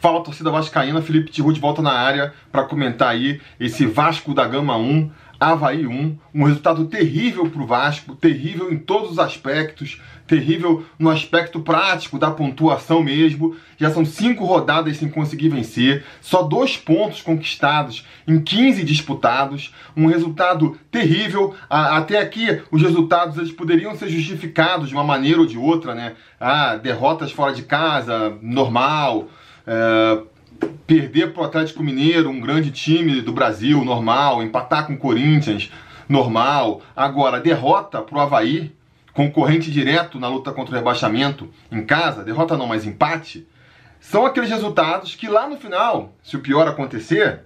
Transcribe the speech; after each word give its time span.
Fala 0.00 0.22
torcida 0.22 0.50
vascaína, 0.50 1.02
Felipe 1.02 1.30
Tiru 1.30 1.52
de 1.52 1.60
volta 1.60 1.82
na 1.82 1.92
área 1.92 2.32
para 2.50 2.64
comentar 2.64 3.10
aí 3.10 3.38
esse 3.60 3.84
Vasco 3.84 4.32
da 4.32 4.48
Gama 4.48 4.74
1, 4.74 5.10
Havaí 5.38 5.86
1, 5.86 6.18
um 6.34 6.44
resultado 6.44 6.86
terrível 6.86 7.50
para 7.50 7.62
o 7.62 7.66
Vasco, 7.66 8.16
terrível 8.16 8.72
em 8.72 8.78
todos 8.78 9.10
os 9.10 9.18
aspectos, 9.18 10.00
terrível 10.26 10.86
no 10.98 11.10
aspecto 11.10 11.60
prático 11.60 12.18
da 12.18 12.30
pontuação 12.30 13.02
mesmo. 13.02 13.54
Já 13.76 13.90
são 13.90 14.02
cinco 14.06 14.46
rodadas 14.46 14.96
sem 14.96 15.10
conseguir 15.10 15.50
vencer, 15.50 16.02
só 16.22 16.42
dois 16.44 16.78
pontos 16.78 17.20
conquistados 17.20 18.06
em 18.26 18.40
15 18.40 18.82
disputados, 18.84 19.74
um 19.94 20.06
resultado 20.06 20.78
terrível. 20.90 21.54
Até 21.68 22.18
aqui 22.18 22.62
os 22.70 22.80
resultados 22.80 23.36
eles 23.36 23.52
poderiam 23.52 23.94
ser 23.94 24.08
justificados 24.08 24.88
de 24.88 24.94
uma 24.94 25.04
maneira 25.04 25.40
ou 25.40 25.46
de 25.46 25.58
outra, 25.58 25.94
né? 25.94 26.14
Ah, 26.40 26.76
derrotas 26.76 27.32
fora 27.32 27.52
de 27.52 27.64
casa, 27.64 28.38
normal. 28.40 29.28
É, 29.66 30.22
perder 30.86 31.32
para 31.32 31.42
o 31.42 31.46
Atlético 31.46 31.82
Mineiro, 31.82 32.28
um 32.28 32.40
grande 32.40 32.70
time 32.70 33.20
do 33.20 33.32
Brasil, 33.32 33.84
normal, 33.84 34.42
empatar 34.42 34.86
com 34.86 34.94
o 34.94 34.98
Corinthians, 34.98 35.70
normal. 36.08 36.82
Agora, 36.94 37.40
derrota 37.40 38.02
para 38.02 38.18
o 38.18 38.20
Havaí, 38.20 38.72
concorrente 39.12 39.70
direto 39.70 40.18
na 40.18 40.28
luta 40.28 40.52
contra 40.52 40.74
o 40.74 40.78
rebaixamento, 40.78 41.48
em 41.70 41.84
casa, 41.84 42.24
derrota 42.24 42.56
não, 42.56 42.66
mas 42.66 42.84
empate, 42.84 43.46
são 44.00 44.24
aqueles 44.24 44.50
resultados 44.50 45.14
que 45.14 45.28
lá 45.28 45.48
no 45.48 45.56
final, 45.56 46.12
se 46.22 46.36
o 46.36 46.40
pior 46.40 46.66
acontecer, 46.66 47.40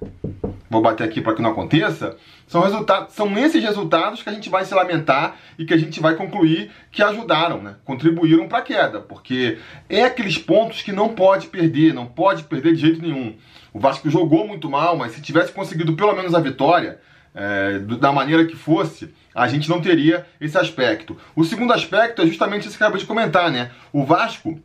vou 0.75 0.83
bater 0.83 1.05
aqui 1.05 1.21
para 1.21 1.35
que 1.35 1.41
não 1.41 1.51
aconteça, 1.51 2.17
são, 2.47 2.61
resultados, 2.61 3.15
são 3.15 3.39
esses 3.39 3.63
resultados 3.63 4.23
que 4.23 4.29
a 4.29 4.33
gente 4.33 4.51
vai 4.51 4.65
se 4.65 4.75
lamentar 4.75 5.37
e 5.59 5.65
que 5.65 5.73
a 5.73 5.77
gente 5.79 6.01
vai 6.01 6.15
concluir 6.15 6.71
que 6.91 7.03
ajudaram, 7.03 7.63
né? 7.63 7.77
contribuíram 7.85 8.49
para 8.49 8.59
a 8.59 8.63
queda, 8.63 9.01
porque 9.01 9.59
é 9.89 10.05
aqueles 10.05 10.37
pontos 10.37 10.83
que 10.83 10.93
não 10.93 11.11
pode 11.11 11.47
perder, 11.47 11.95
não 11.95 12.07
pode 12.07 12.45
perder 12.45 12.75
de 12.75 12.81
jeito 12.81 13.01
nenhum. 13.01 13.35
O 13.73 13.79
Vasco 13.79 14.11
jogou 14.11 14.47
muito 14.47 14.69
mal, 14.69 14.97
mas 14.97 15.13
se 15.13 15.23
tivesse 15.23 15.53
conseguido 15.53 15.95
pelo 15.95 16.15
menos 16.15 16.35
a 16.35 16.41
vitória, 16.41 17.01
é, 17.35 17.79
da 17.79 18.13
maneira 18.13 18.45
que 18.45 18.55
fosse, 18.55 19.13
a 19.35 19.49
gente 19.49 19.69
não 19.69 19.81
teria 19.81 20.27
esse 20.41 20.57
aspecto. 20.57 21.17
O 21.35 21.45
segundo 21.45 21.73
aspecto 21.73 22.23
é 22.23 22.27
justamente 22.27 22.69
isso 22.69 22.77
que 22.77 22.83
eu 22.83 22.87
acabei 22.87 23.01
de 23.01 23.07
comentar, 23.07 23.51
né? 23.51 23.71
O 23.93 24.05
Vasco 24.05 24.61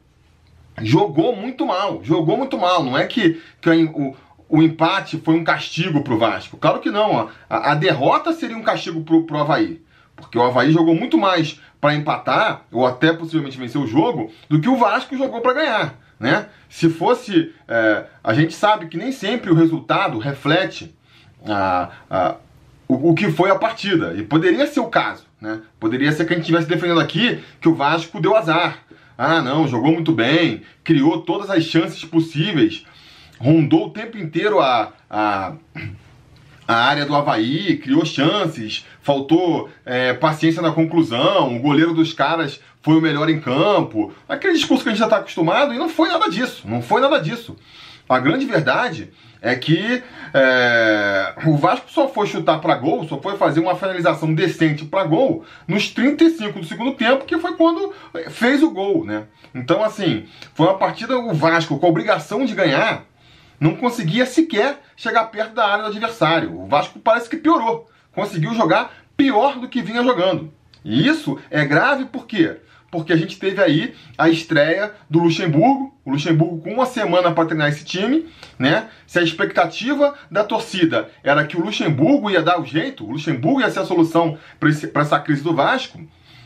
jogou 0.81 1.35
muito 1.35 1.65
mal, 1.65 2.02
jogou 2.03 2.37
muito 2.37 2.57
mal. 2.57 2.83
Não 2.83 2.97
é 2.97 3.07
que, 3.07 3.41
que 3.59 3.69
o, 3.69 4.15
o 4.50 4.64
empate 4.64 5.22
foi 5.23 5.36
um 5.36 5.44
castigo 5.44 6.02
pro 6.02 6.17
Vasco. 6.17 6.58
Claro 6.58 6.80
que 6.80 6.89
não. 6.89 7.30
A, 7.47 7.72
a 7.72 7.75
derrota 7.75 8.33
seria 8.33 8.58
um 8.58 8.64
castigo 8.64 9.02
pro, 9.03 9.23
pro 9.23 9.38
Havaí. 9.38 9.80
Porque 10.16 10.38
o 10.38 10.42
Havaí 10.42 10.72
jogou 10.72 10.95
muito 10.95 11.17
mais 11.17 11.61
para 11.80 11.94
empatar, 11.94 12.64
ou 12.72 12.86
até 12.86 13.14
possivelmente 13.14 13.58
vencer 13.58 13.80
o 13.80 13.88
jogo, 13.88 14.31
do 14.50 14.59
que 14.59 14.67
o 14.67 14.75
Vasco 14.75 15.16
jogou 15.16 15.39
para 15.39 15.53
ganhar. 15.53 15.95
Né? 16.20 16.47
Se 16.67 16.89
fosse. 16.89 17.53
É, 17.67 18.05
a 18.23 18.33
gente 18.33 18.53
sabe 18.53 18.88
que 18.88 18.97
nem 18.97 19.11
sempre 19.11 19.52
o 19.52 19.55
resultado 19.55 20.17
reflete 20.17 20.94
a, 21.47 21.89
a, 22.09 22.36
o, 22.88 23.11
o, 23.11 23.14
que 23.14 23.31
foi 23.31 23.52
a 23.52 23.55
partida. 23.55 24.16
E 24.17 24.23
poderia 24.23 24.66
ser 24.66 24.80
o 24.80 24.88
caso. 24.88 25.25
Né? 25.39 25.61
Poderia 25.80 26.11
ser 26.11 26.25
que 26.25 26.33
a 26.33 26.36
gente 26.36 26.44
estivesse 26.44 26.67
defendendo 26.67 27.00
aqui 27.00 27.42
que 27.61 27.70
o 27.70 27.75
Vasco 27.75 28.20
deu 28.20 28.36
azar. 28.36 28.80
Ah, 29.17 29.42
não, 29.42 29.67
jogou 29.67 29.92
muito 29.92 30.11
bem, 30.11 30.61
criou 30.83 31.22
todas 31.22 31.50
as 31.50 31.64
chances 31.64 32.03
possíveis 32.05 32.86
rondou 33.39 33.87
o 33.87 33.89
tempo 33.89 34.17
inteiro 34.17 34.59
a, 34.59 34.91
a, 35.09 35.53
a 36.67 36.75
área 36.75 37.05
do 37.05 37.15
Havaí, 37.15 37.77
criou 37.77 38.05
chances, 38.05 38.85
faltou 39.01 39.69
é, 39.85 40.13
paciência 40.13 40.61
na 40.61 40.71
conclusão, 40.71 41.55
o 41.55 41.59
goleiro 41.59 41.93
dos 41.93 42.13
caras 42.13 42.59
foi 42.81 42.95
o 42.95 43.01
melhor 43.01 43.29
em 43.29 43.39
campo. 43.39 44.13
Aquele 44.27 44.53
discurso 44.53 44.83
que 44.83 44.89
a 44.89 44.91
gente 44.91 44.99
já 44.99 45.05
está 45.05 45.17
acostumado, 45.17 45.73
e 45.73 45.77
não 45.77 45.89
foi 45.89 46.09
nada 46.09 46.29
disso, 46.29 46.67
não 46.67 46.81
foi 46.81 47.01
nada 47.01 47.19
disso. 47.19 47.55
A 48.07 48.19
grande 48.19 48.45
verdade 48.45 49.11
é 49.41 49.55
que 49.55 50.03
é, 50.33 51.33
o 51.45 51.55
Vasco 51.55 51.89
só 51.89 52.07
foi 52.07 52.27
chutar 52.27 52.59
para 52.59 52.75
gol, 52.75 53.07
só 53.07 53.19
foi 53.21 53.37
fazer 53.37 53.59
uma 53.59 53.75
finalização 53.75 54.33
decente 54.33 54.83
para 54.85 55.03
gol 55.05 55.45
nos 55.67 55.89
35 55.89 56.59
do 56.59 56.65
segundo 56.65 56.93
tempo, 56.93 57.25
que 57.25 57.37
foi 57.37 57.55
quando 57.55 57.93
fez 58.30 58.61
o 58.61 58.71
gol, 58.71 59.05
né? 59.05 59.23
Então, 59.53 59.83
assim, 59.83 60.25
foi 60.53 60.67
uma 60.67 60.77
partida 60.77 61.17
o 61.17 61.33
Vasco 61.33 61.80
com 61.80 61.85
a 61.85 61.89
obrigação 61.89 62.45
de 62.45 62.53
ganhar, 62.53 63.05
não 63.59 63.75
conseguia 63.75 64.25
sequer 64.25 64.81
chegar 64.95 65.25
perto 65.25 65.53
da 65.53 65.65
área 65.65 65.83
do 65.83 65.89
adversário. 65.89 66.59
O 66.59 66.67
Vasco 66.67 66.99
parece 66.99 67.30
que 67.30 67.37
piorou. 67.37 67.89
Conseguiu 68.14 68.53
jogar 68.53 68.93
pior 69.17 69.59
do 69.59 69.67
que 69.67 69.81
vinha 69.81 70.03
jogando. 70.03 70.53
E 70.83 71.08
isso 71.08 71.37
é 71.52 71.65
grave 71.65 72.05
por 72.05 72.25
quê? 72.25 72.58
Porque 72.92 73.14
a 73.14 73.17
gente 73.17 73.37
teve 73.37 73.61
aí 73.61 73.93
a 74.17 74.30
estreia 74.30 74.93
do 75.09 75.20
Luxemburgo, 75.20 75.93
o 76.03 76.11
Luxemburgo 76.11 76.61
com 76.61 76.73
uma 76.73 76.86
semana 76.86 77.31
para 77.31 77.45
treinar 77.45 77.70
esse 77.70 77.83
time, 77.83 78.27
né? 78.58 78.89
Se 79.05 79.20
a 79.20 79.21
expectativa 79.21 80.15
da 80.31 80.43
torcida 80.43 81.09
era 81.23 81.45
que 81.45 81.55
o 81.55 81.64
Luxemburgo 81.64 82.31
ia 82.31 82.41
dar 82.41 82.59
o 82.59 82.65
jeito, 82.65 83.05
o 83.05 83.11
Luxemburgo 83.11 83.61
ia 83.61 83.70
ser 83.70 83.80
a 83.80 83.86
solução 83.86 84.39
para 84.59 85.02
essa 85.02 85.20
crise 85.20 85.43
do 85.43 85.53
Vasco, 85.53 85.99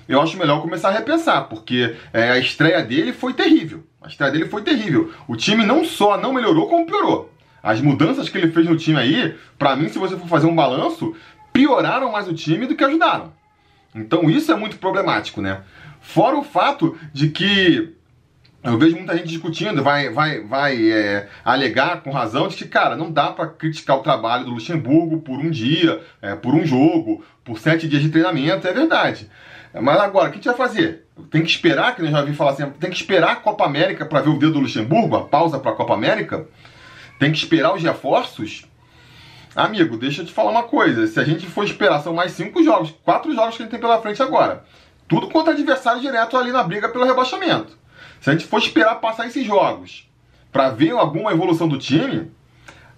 eu 0.08 0.22
acho 0.22 0.38
melhor 0.38 0.62
começar 0.62 0.90
a 0.90 0.92
repensar, 0.92 1.44
porque 1.44 1.96
é, 2.12 2.32
a 2.32 2.38
estreia 2.38 2.84
dele 2.84 3.14
foi 3.14 3.34
terrível. 3.34 3.86
A 4.04 4.08
estreia 4.08 4.32
dele 4.32 4.50
foi 4.50 4.62
terrível. 4.62 5.14
O 5.28 5.36
time 5.36 5.66
não 5.66 5.86
só 5.86 6.18
não 6.18 6.34
melhorou, 6.34 6.68
como 6.68 6.86
piorou. 6.86 7.32
As 7.62 7.80
mudanças 7.80 8.28
que 8.28 8.38
ele 8.38 8.52
fez 8.52 8.68
no 8.68 8.76
time 8.76 9.00
aí, 9.00 9.36
para 9.58 9.76
mim, 9.76 9.88
se 9.88 9.98
você 9.98 10.18
for 10.18 10.28
fazer 10.28 10.46
um 10.46 10.56
balanço, 10.56 11.16
pioraram 11.54 12.12
mais 12.12 12.28
o 12.28 12.34
time 12.34 12.68
do 12.68 12.76
que 12.76 12.84
ajudaram. 12.84 13.32
Então 13.96 14.30
isso 14.30 14.52
é 14.52 14.56
muito 14.56 14.78
problemático, 14.78 15.40
né? 15.42 15.62
Fora 16.02 16.36
o 16.36 16.44
fato 16.44 16.98
de 17.14 17.30
que 17.30 17.94
eu 18.64 18.78
vejo 18.78 18.96
muita 18.96 19.18
gente 19.18 19.28
discutindo, 19.28 19.84
vai, 19.84 20.10
vai, 20.10 20.40
vai 20.42 20.92
é, 20.92 21.28
alegar 21.44 22.02
com 22.02 22.12
razão 22.12 22.48
de 22.48 22.56
que, 22.56 22.66
cara, 22.66 22.96
não 22.96 23.12
dá 23.12 23.28
para 23.32 23.48
criticar 23.48 23.98
o 23.98 24.04
trabalho 24.04 24.46
do 24.46 24.52
Luxemburgo 24.52 25.20
por 25.20 25.38
um 25.38 25.50
dia, 25.50 26.02
é, 26.22 26.34
por 26.34 26.56
um 26.56 26.66
jogo, 26.66 27.24
por 27.44 27.60
sete 27.60 27.90
dias 27.90 28.02
de 28.02 28.10
treinamento, 28.10 28.66
é 28.66 28.72
verdade. 28.72 29.30
Mas 29.74 30.00
agora, 30.00 30.30
o 30.30 30.32
que 30.32 30.38
a 30.38 30.42
gente 30.42 30.58
vai 30.58 30.68
fazer? 30.68 31.06
Tem 31.30 31.42
que 31.42 31.50
esperar, 31.50 31.96
que 31.96 32.02
eu 32.02 32.08
já 32.08 32.22
vi 32.22 32.34
falar 32.34 32.52
assim, 32.52 32.70
tem 32.80 32.90
que 32.90 32.96
esperar 32.96 33.32
a 33.32 33.36
Copa 33.36 33.66
América 33.66 34.06
para 34.06 34.22
ver 34.22 34.30
o 34.30 34.40
dedo 34.40 34.54
do 34.54 34.60
Luxemburgo, 34.62 35.18
a 35.18 35.26
pausa 35.26 35.60
para 35.60 35.72
a 35.72 35.76
Copa 35.76 35.94
América? 35.94 36.46
Tem 37.20 37.32
que 37.32 37.38
esperar 37.38 37.74
os 37.74 37.84
reforços? 37.84 38.66
Amigo, 39.56 39.98
deixa 39.98 40.22
eu 40.22 40.26
te 40.26 40.32
falar 40.32 40.52
uma 40.52 40.64
coisa. 40.64 41.06
Se 41.06 41.20
a 41.20 41.24
gente 41.24 41.46
for 41.48 41.66
esperar, 41.66 42.00
são 42.00 42.14
mais 42.14 42.32
cinco 42.32 42.64
jogos, 42.64 42.94
quatro 43.04 43.34
jogos 43.36 43.58
que 43.58 43.64
a 43.64 43.66
gente 43.66 43.72
tem 43.72 43.80
pela 43.80 44.02
frente 44.02 44.22
agora. 44.24 44.64
Tudo 45.08 45.30
contra 45.30 45.54
adversário 45.54 46.02
direto 46.02 46.38
ali 46.38 46.52
na 46.52 46.64
briga 46.64 46.90
pelo 46.90 47.06
rebaixamento. 47.06 47.83
Se 48.24 48.30
a 48.30 48.34
gente 48.34 48.46
for 48.46 48.58
esperar 48.58 49.02
passar 49.02 49.28
esses 49.28 49.46
jogos 49.46 50.10
para 50.50 50.70
ver 50.70 50.92
alguma 50.92 51.34
evolução 51.34 51.68
do 51.68 51.78
time, 51.78 52.32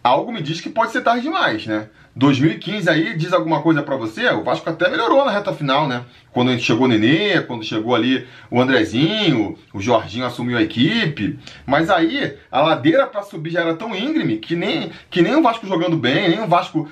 algo 0.04 0.32
me 0.32 0.40
diz 0.40 0.62
que 0.62 0.70
pode 0.70 0.92
ser 0.92 1.02
tarde 1.02 1.24
demais, 1.24 1.66
né? 1.66 1.90
2015 2.16 2.88
aí 2.88 3.18
diz 3.18 3.34
alguma 3.34 3.60
coisa 3.64 3.82
para 3.82 3.96
você? 3.96 4.30
O 4.30 4.44
Vasco 4.44 4.70
até 4.70 4.88
melhorou 4.88 5.26
na 5.26 5.32
reta 5.32 5.52
final, 5.52 5.88
né? 5.88 6.06
Quando 6.32 6.50
a 6.50 6.52
gente 6.52 6.64
chegou 6.64 6.86
o 6.86 6.88
Nenê, 6.88 7.42
quando 7.42 7.64
chegou 7.64 7.96
ali 7.96 8.28
o 8.52 8.62
Andrezinho, 8.62 9.58
o 9.74 9.82
Jorginho 9.82 10.28
assumiu 10.28 10.60
a 10.60 10.62
equipe. 10.62 11.40
Mas 11.66 11.90
aí 11.90 12.38
a 12.52 12.62
ladeira 12.62 13.08
para 13.08 13.24
subir 13.24 13.50
já 13.50 13.62
era 13.62 13.74
tão 13.74 13.96
íngreme 13.96 14.38
que 14.38 14.56
nem, 14.56 14.92
que 15.10 15.24
nem 15.24 15.36
o 15.36 15.42
Vasco 15.42 15.66
jogando 15.66 15.98
bem, 15.98 16.30
nem 16.30 16.44
o 16.44 16.48
Vasco 16.48 16.88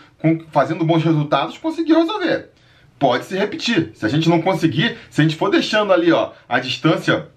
fazendo 0.50 0.84
bons 0.84 1.04
resultados 1.04 1.60
conseguiu 1.60 2.00
resolver. 2.00 2.50
Pode 2.98 3.26
se 3.26 3.38
repetir. 3.38 3.92
Se 3.94 4.04
a 4.08 4.10
gente 4.10 4.28
não 4.28 4.42
conseguir, 4.42 4.98
se 5.12 5.22
a 5.22 5.24
gente 5.24 5.36
for 5.36 5.52
deixando 5.52 5.94
ali 5.94 6.12
ó, 6.12 6.32
a 6.50 6.58
distância 6.58 7.28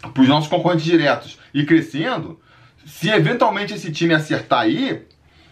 para 0.00 0.22
os 0.22 0.28
nossos 0.28 0.48
concorrentes 0.48 0.84
diretos 0.84 1.38
e 1.52 1.64
crescendo, 1.64 2.40
se 2.86 3.10
eventualmente 3.10 3.74
esse 3.74 3.92
time 3.92 4.14
acertar 4.14 4.60
aí, 4.60 5.02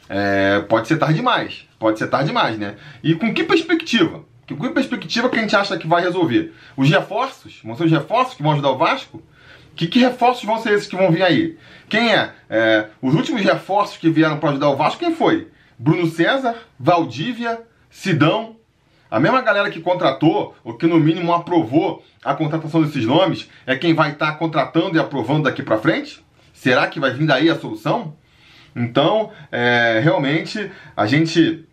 é, 0.08 0.60
pode 0.68 0.88
ser 0.88 0.96
tarde 0.96 1.16
demais. 1.16 1.66
Pode 1.78 1.98
ser 1.98 2.06
tarde 2.08 2.28
demais, 2.28 2.58
né? 2.58 2.76
E 3.02 3.14
com 3.14 3.32
que 3.34 3.44
perspectiva? 3.44 4.24
Com 4.48 4.56
que 4.56 4.70
perspectiva 4.70 5.28
que 5.28 5.38
a 5.38 5.42
gente 5.42 5.56
acha 5.56 5.76
que 5.76 5.86
vai 5.86 6.02
resolver? 6.02 6.54
Os 6.76 6.88
reforços? 6.88 7.60
Vão 7.62 7.76
ser 7.76 7.84
os 7.84 7.90
reforços 7.90 8.34
que 8.34 8.42
vão 8.42 8.52
ajudar 8.52 8.70
o 8.70 8.78
Vasco? 8.78 9.22
Que, 9.74 9.86
que 9.86 9.98
reforços 9.98 10.44
vão 10.44 10.58
ser 10.58 10.72
esses 10.72 10.88
que 10.88 10.96
vão 10.96 11.10
vir 11.10 11.22
aí? 11.22 11.58
Quem 11.88 12.14
é? 12.14 12.32
é 12.48 12.88
os 13.02 13.14
últimos 13.14 13.42
reforços 13.42 13.99
que 13.99 14.08
vieram 14.08 14.38
para 14.38 14.50
ajudar 14.50 14.70
o 14.70 14.76
Vasco, 14.76 15.00
quem 15.00 15.14
foi? 15.14 15.49
Bruno 15.78 16.06
César, 16.06 16.56
Valdívia, 16.78 17.60
Sidão. 17.90 18.56
A 19.11 19.20
mesma 19.20 19.41
galera 19.41 19.70
que 19.70 19.81
contratou, 19.81 20.55
ou 20.64 20.75
que 20.75 20.87
no 20.87 20.99
mínimo 20.99 21.32
aprovou 21.32 22.05
a 22.25 22.35
contratação 22.35 22.82
desses 22.82 23.05
nomes, 23.05 23.49
é 23.67 23.76
quem 23.76 23.94
vai 23.94 24.12
estar 24.12 24.32
tá 24.32 24.38
contratando 24.38 24.97
e 24.97 25.00
aprovando 25.00 25.44
daqui 25.44 25.62
para 25.62 25.79
frente? 25.79 26.25
Será 26.53 26.87
que 26.87 26.99
vai 26.99 27.12
vir 27.12 27.26
daí 27.26 27.49
a 27.49 27.58
solução? 27.58 28.14
Então, 28.75 29.31
é, 29.50 30.00
realmente, 30.03 30.70
a 30.97 31.06
gente 31.06 31.64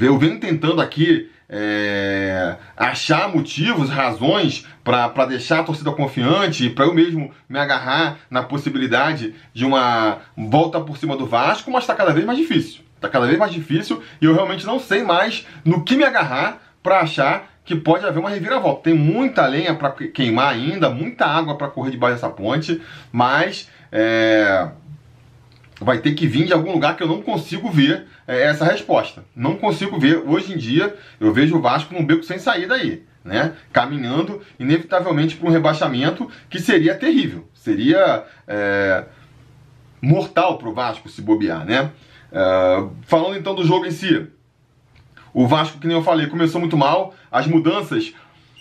eu 0.00 0.16
venho 0.18 0.38
tentando 0.38 0.80
aqui 0.80 1.28
é, 1.48 2.56
achar 2.76 3.28
motivos, 3.28 3.90
razões 3.90 4.66
para 4.84 5.26
deixar 5.26 5.60
a 5.60 5.64
torcida 5.64 5.90
confiante 5.90 6.66
e 6.66 6.70
para 6.70 6.84
eu 6.84 6.94
mesmo 6.94 7.30
me 7.48 7.58
agarrar 7.58 8.18
na 8.30 8.42
possibilidade 8.42 9.34
de 9.52 9.64
uma 9.64 10.20
volta 10.36 10.80
por 10.80 10.96
cima 10.96 11.16
do 11.16 11.26
Vasco, 11.26 11.70
mas 11.70 11.82
está 11.82 11.94
cada 11.94 12.12
vez 12.12 12.24
mais 12.24 12.38
difícil. 12.38 12.82
Está 13.02 13.08
cada 13.08 13.26
vez 13.26 13.36
mais 13.36 13.52
difícil 13.52 14.00
e 14.20 14.26
eu 14.26 14.32
realmente 14.32 14.64
não 14.64 14.78
sei 14.78 15.02
mais 15.02 15.44
no 15.64 15.82
que 15.82 15.96
me 15.96 16.04
agarrar 16.04 16.62
para 16.80 17.00
achar 17.00 17.50
que 17.64 17.74
pode 17.74 18.06
haver 18.06 18.20
uma 18.20 18.30
reviravolta. 18.30 18.84
Tem 18.84 18.94
muita 18.94 19.44
lenha 19.44 19.74
para 19.74 19.90
queimar 19.90 20.52
ainda, 20.52 20.88
muita 20.88 21.26
água 21.26 21.58
para 21.58 21.66
correr 21.66 21.90
debaixo 21.90 22.14
dessa 22.14 22.30
ponte, 22.30 22.80
mas 23.10 23.68
é, 23.90 24.68
vai 25.80 25.98
ter 25.98 26.14
que 26.14 26.28
vir 26.28 26.46
de 26.46 26.52
algum 26.52 26.70
lugar 26.70 26.96
que 26.96 27.02
eu 27.02 27.08
não 27.08 27.20
consigo 27.22 27.68
ver 27.68 28.06
é, 28.24 28.42
essa 28.42 28.64
resposta. 28.64 29.24
Não 29.34 29.56
consigo 29.56 29.98
ver. 29.98 30.18
Hoje 30.18 30.52
em 30.52 30.56
dia, 30.56 30.94
eu 31.18 31.32
vejo 31.32 31.56
o 31.56 31.60
Vasco 31.60 31.92
num 31.92 32.06
beco 32.06 32.22
sem 32.22 32.38
saída 32.38 32.74
aí. 32.74 33.02
Né? 33.24 33.52
Caminhando 33.72 34.42
inevitavelmente 34.60 35.34
para 35.34 35.48
um 35.48 35.52
rebaixamento 35.52 36.30
que 36.48 36.60
seria 36.60 36.94
terrível, 36.94 37.48
seria 37.54 38.24
é, 38.46 39.04
mortal 40.00 40.58
para 40.58 40.68
o 40.68 40.74
Vasco 40.74 41.08
se 41.08 41.22
bobear, 41.22 41.64
né? 41.64 41.92
É, 42.32 42.84
falando 43.02 43.36
então 43.36 43.54
do 43.54 43.64
jogo 43.64 43.84
em 43.84 43.90
si, 43.90 44.26
o 45.34 45.46
Vasco, 45.46 45.78
que 45.78 45.86
nem 45.86 45.96
eu 45.96 46.02
falei, 46.02 46.26
começou 46.26 46.60
muito 46.60 46.76
mal, 46.76 47.14
as 47.30 47.46
mudanças. 47.46 48.12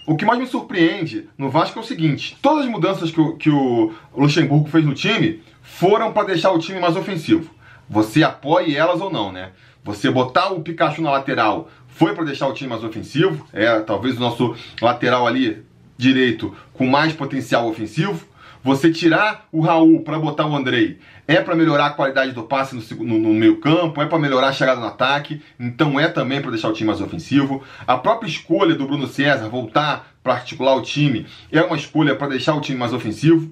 O 0.05 0.15
que 0.15 0.25
mais 0.25 0.39
me 0.39 0.47
surpreende 0.47 1.29
no 1.37 1.49
Vasco 1.49 1.79
é 1.79 1.81
o 1.81 1.85
seguinte: 1.85 2.37
todas 2.41 2.65
as 2.65 2.71
mudanças 2.71 3.11
que 3.11 3.21
o, 3.21 3.35
que 3.37 3.49
o 3.49 3.93
Luxemburgo 4.15 4.69
fez 4.69 4.83
no 4.83 4.93
time 4.93 5.41
foram 5.61 6.11
para 6.11 6.27
deixar 6.27 6.51
o 6.51 6.59
time 6.59 6.79
mais 6.79 6.95
ofensivo. 6.95 7.49
Você 7.89 8.23
apoie 8.23 8.75
elas 8.75 9.01
ou 9.01 9.11
não, 9.11 9.31
né? 9.31 9.51
Você 9.83 10.09
botar 10.09 10.49
o 10.49 10.61
Pikachu 10.61 11.01
na 11.01 11.11
lateral 11.11 11.69
foi 11.87 12.13
para 12.13 12.23
deixar 12.23 12.47
o 12.47 12.53
time 12.53 12.69
mais 12.69 12.83
ofensivo. 12.83 13.45
É 13.51 13.79
talvez 13.79 14.17
o 14.17 14.19
nosso 14.19 14.55
lateral 14.81 15.27
ali 15.27 15.63
direito 15.97 16.55
com 16.73 16.87
mais 16.87 17.13
potencial 17.13 17.67
ofensivo. 17.67 18.25
Você 18.63 18.91
tirar 18.91 19.47
o 19.51 19.59
Raul 19.61 20.01
para 20.01 20.19
botar 20.19 20.45
o 20.45 20.55
Andrei 20.55 20.99
é 21.27 21.41
para 21.41 21.55
melhorar 21.55 21.87
a 21.87 21.89
qualidade 21.91 22.31
do 22.31 22.43
passe 22.43 22.75
no, 22.75 23.03
no, 23.03 23.17
no 23.17 23.33
meio 23.33 23.59
campo, 23.59 24.01
é 24.01 24.05
para 24.05 24.19
melhorar 24.19 24.49
a 24.49 24.53
chegada 24.53 24.79
no 24.79 24.85
ataque, 24.85 25.41
então 25.59 25.99
é 25.99 26.07
também 26.07 26.41
para 26.41 26.51
deixar 26.51 26.69
o 26.69 26.73
time 26.73 26.87
mais 26.87 27.01
ofensivo. 27.01 27.63
A 27.87 27.97
própria 27.97 28.29
escolha 28.29 28.75
do 28.75 28.85
Bruno 28.85 29.07
César 29.07 29.49
voltar 29.49 30.13
para 30.21 30.33
articular 30.33 30.75
o 30.75 30.81
time 30.83 31.25
é 31.51 31.61
uma 31.63 31.75
escolha 31.75 32.15
para 32.15 32.27
deixar 32.27 32.53
o 32.53 32.61
time 32.61 32.77
mais 32.77 32.93
ofensivo. 32.93 33.51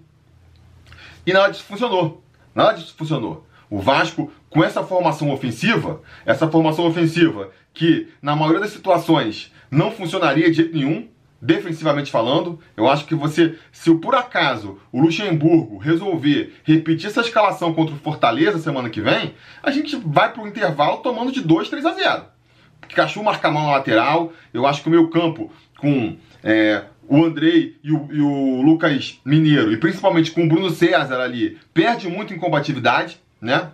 E 1.25 1.33
nada 1.33 1.49
disso 1.49 1.63
funcionou. 1.63 2.23
Nada 2.53 2.73
disso 2.73 2.93
funcionou. 2.95 3.47
O 3.69 3.79
Vasco, 3.79 4.31
com 4.49 4.63
essa 4.63 4.83
formação 4.83 5.31
ofensiva, 5.31 6.01
essa 6.25 6.47
formação 6.47 6.85
ofensiva 6.85 7.49
que, 7.73 8.09
na 8.21 8.35
maioria 8.35 8.61
das 8.61 8.71
situações, 8.71 9.51
não 9.71 9.91
funcionaria 9.91 10.49
de 10.49 10.57
jeito 10.57 10.75
nenhum, 10.75 11.07
defensivamente 11.41 12.11
falando, 12.11 12.59
eu 12.75 12.89
acho 12.89 13.05
que 13.05 13.15
você, 13.15 13.57
se 13.71 13.93
por 13.95 14.15
acaso 14.15 14.79
o 14.91 15.01
Luxemburgo 15.01 15.77
resolver 15.77 16.53
repetir 16.63 17.07
essa 17.07 17.21
escalação 17.21 17.73
contra 17.73 17.95
o 17.95 17.99
Fortaleza 17.99 18.59
semana 18.59 18.89
que 18.89 19.01
vem, 19.01 19.33
a 19.63 19.71
gente 19.71 19.95
vai 19.95 20.31
para 20.31 20.43
o 20.43 20.47
intervalo 20.47 20.97
tomando 20.97 21.31
de 21.31 21.41
2, 21.41 21.69
3 21.69 21.85
a 21.85 21.93
0. 21.93 22.23
Pikachu 22.87 23.23
marca 23.23 23.47
a 23.47 23.51
mão 23.51 23.63
na 23.63 23.71
lateral, 23.73 24.33
eu 24.53 24.65
acho 24.65 24.81
que 24.81 24.87
o 24.87 24.91
meu 24.91 25.09
campo 25.09 25.51
com 25.77 26.17
é, 26.43 26.83
o 27.07 27.23
Andrei 27.23 27.77
e 27.83 27.91
o, 27.91 28.07
e 28.11 28.21
o, 28.21 28.61
Lucas 28.61 29.19
Mineiro, 29.25 29.71
e 29.71 29.77
principalmente 29.77 30.31
com 30.31 30.43
o 30.43 30.47
Bruno 30.47 30.69
César 30.69 31.19
ali, 31.19 31.57
perde 31.73 32.07
muito 32.07 32.33
em 32.33 32.37
combatividade, 32.37 33.19
né? 33.41 33.69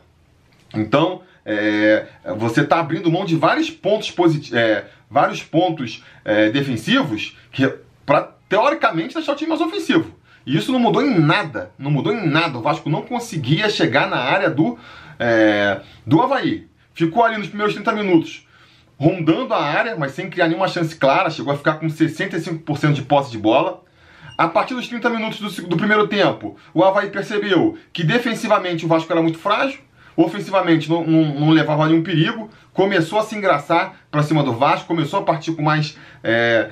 Então, 0.74 1.22
é, 1.46 2.08
você 2.38 2.62
está 2.62 2.80
abrindo 2.80 3.12
mão 3.12 3.26
de 3.26 3.36
vários 3.36 3.70
pontos 3.70 4.10
positivos, 4.10 4.58
é, 4.58 4.86
vários 5.16 5.42
pontos 5.42 6.04
é, 6.26 6.50
defensivos 6.50 7.38
que 7.50 7.66
para 8.06 8.34
teoricamente 8.50 9.16
deixar 9.16 9.32
o 9.32 9.36
time 9.36 9.48
mais 9.48 9.62
ofensivo. 9.62 10.14
E 10.46 10.58
isso 10.58 10.74
não 10.74 10.80
mudou 10.80 11.02
em 11.02 11.18
nada, 11.18 11.72
não 11.80 11.90
mudou 11.90 12.14
em 12.14 12.28
nada. 12.28 12.58
O 12.58 12.62
Vasco 12.62 12.90
não 12.90 13.02
conseguia 13.02 13.70
chegar 13.70 14.10
na 14.10 14.18
área 14.18 14.50
do 14.50 14.78
é, 15.18 15.80
do 16.06 16.22
Havaí. 16.22 16.68
Ficou 16.94 17.24
ali 17.24 17.38
nos 17.38 17.48
primeiros 17.48 17.74
30 17.74 17.94
minutos 17.94 18.46
rondando 18.98 19.54
a 19.54 19.64
área, 19.64 19.96
mas 19.98 20.12
sem 20.12 20.30
criar 20.30 20.48
nenhuma 20.48 20.68
chance 20.68 20.94
clara, 20.96 21.30
chegou 21.30 21.54
a 21.54 21.58
ficar 21.58 21.76
com 21.76 21.88
65% 21.88 22.94
de 22.94 23.02
posse 23.02 23.32
de 23.32 23.38
bola. 23.38 23.84
A 24.38 24.50
partir 24.50 24.74
dos 24.74 24.88
30 24.88 25.10
minutos 25.10 25.40
do, 25.40 25.68
do, 25.68 25.78
primeiro 25.78 26.08
tempo, 26.08 26.58
o 26.74 26.84
Havaí 26.84 27.10
percebeu 27.10 27.78
que 27.94 28.04
defensivamente 28.04 28.86
o 28.86 28.88
Vasco 28.88 29.12
era 29.12 29.22
muito 29.22 29.38
frágil, 29.38 29.80
ofensivamente 30.16 30.90
não, 30.90 31.06
não, 31.06 31.40
não 31.40 31.50
levava 31.52 31.88
nenhum 31.88 32.04
perigo, 32.04 32.50
começou 32.75 33.18
a 33.18 33.24
se 33.24 33.36
engraçar 33.36 33.95
para 34.12 34.22
cima 34.22 34.44
do 34.44 34.54
Vasco, 34.54 34.86
começou 34.86 35.22
a 35.22 35.24
partir 35.24 35.54
com 35.54 35.63
mais 35.63 35.98
é, 36.22 36.69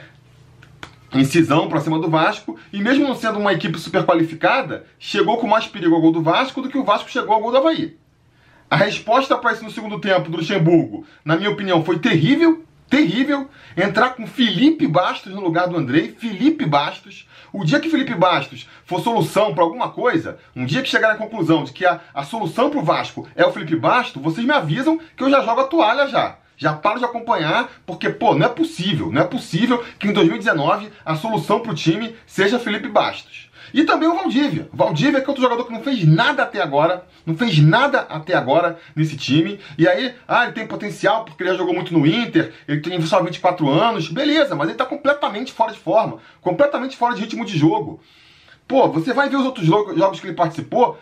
incisão 1.14 1.70
para 1.70 1.80
cima 1.80 1.98
do 1.98 2.10
Vasco, 2.10 2.60
e 2.72 2.82
mesmo 2.82 3.08
não 3.08 3.16
sendo 3.16 3.40
uma 3.40 3.54
equipe 3.54 3.80
super 3.80 4.06
qualificada, 4.06 4.86
chegou 5.00 5.38
com 5.38 5.48
mais 5.48 5.66
perigo 5.66 5.96
ao 5.96 6.02
gol 6.02 6.12
do 6.12 6.22
Vasco 6.22 6.62
do 6.62 6.70
que 6.70 6.78
o 6.78 6.84
Vasco 6.84 7.10
chegou 7.10 7.34
ao 7.34 7.42
gol 7.42 7.52
do 7.52 7.58
Havaí. 7.58 7.98
A 8.70 8.76
resposta 8.76 9.38
para 9.38 9.54
isso 9.54 9.64
no 9.64 9.72
segundo 9.72 10.00
tempo 10.00 10.30
do 10.30 10.38
Luxemburgo, 10.38 11.06
na 11.24 11.38
minha 11.38 11.50
opinião, 11.50 11.84
foi 11.86 11.98
terrível. 12.00 12.64
Terrível. 12.94 13.50
Entrar 13.76 14.12
com 14.12 14.28
Felipe 14.28 14.86
Bastos 14.86 15.34
no 15.34 15.42
lugar 15.42 15.68
do 15.68 15.76
Andrei. 15.76 16.12
Felipe 16.12 16.64
Bastos. 16.64 17.28
O 17.52 17.66
dia 17.66 17.80
que 17.80 17.90
Felipe 17.90 18.14
Bastos 18.14 18.70
for 18.86 19.02
solução 19.02 19.52
para 19.52 19.64
alguma 19.64 19.90
coisa, 19.90 20.38
um 20.56 20.64
dia 20.64 20.84
que 20.84 20.90
chegar 20.90 21.08
na 21.08 21.16
conclusão 21.16 21.64
de 21.64 21.74
que 21.74 21.88
a, 21.88 22.00
a 22.14 22.24
solução 22.24 22.70
para 22.70 22.78
o 22.78 22.84
Vasco 22.84 23.28
é 23.36 23.44
o 23.44 23.52
Felipe 23.52 23.76
Bastos, 23.76 24.22
vocês 24.22 24.46
me 24.46 24.54
avisam 24.54 25.00
que 25.18 25.24
eu 25.24 25.30
já 25.32 25.42
jogo 25.42 25.62
a 25.62 25.64
toalha 25.64 26.08
já. 26.08 26.38
Já 26.58 26.74
paro 26.74 27.00
de 27.00 27.06
acompanhar, 27.06 27.70
porque, 27.86 28.10
pô, 28.10 28.36
não 28.36 28.46
é 28.46 28.50
possível, 28.50 29.12
não 29.12 29.22
é 29.22 29.26
possível 29.26 29.84
que 30.00 30.08
em 30.08 30.14
2019 30.14 30.90
a 31.06 31.16
solução 31.16 31.60
para 31.60 31.72
o 31.72 31.76
time 31.76 32.16
seja 32.26 32.60
Felipe 32.60 32.88
Bastos. 32.88 33.50
E 33.74 33.84
também 33.84 34.08
o 34.08 34.16
Valdívia. 34.16 34.70
Valdívia 34.72 35.20
que 35.20 35.26
é 35.26 35.30
outro 35.30 35.42
jogador 35.42 35.66
que 35.66 35.74
não 35.74 35.82
fez 35.82 36.06
nada 36.06 36.44
até 36.44 36.62
agora, 36.62 37.06
não 37.26 37.36
fez 37.36 37.58
nada 37.58 38.02
até 38.02 38.36
agora 38.36 38.78
nesse 38.96 39.18
time. 39.18 39.60
E 39.78 39.88
aí, 39.88 40.14
ah, 40.28 40.44
ele 40.44 40.54
tem 40.54 40.68
potencial 40.68 41.26
porque 41.26 41.42
ele 41.42 41.50
já 41.52 41.58
jogou 41.58 41.74
muito 41.74 41.92
no 41.92 42.06
Inter, 42.06 42.54
ele 42.68 42.82
tem 42.82 43.02
só 43.02 43.22
24 43.22 43.68
anos, 43.68 44.10
beleza, 44.10 44.56
mas 44.56 44.70
ele 44.70 44.78
tá 44.78 44.86
completamente 44.86 45.52
fora 45.52 45.72
de 45.72 45.80
forma, 45.80 46.20
completamente 46.40 46.96
fora 46.96 47.16
de 47.16 47.22
ritmo 47.22 47.44
de 47.44 47.58
jogo. 47.58 48.00
Pô, 48.68 48.88
você 48.90 49.12
vai 49.12 49.28
ver 49.28 49.38
os 49.38 49.46
outros 49.46 49.66
jogos 49.66 50.20
que 50.20 50.28
ele 50.28 50.36
participou, 50.36 51.00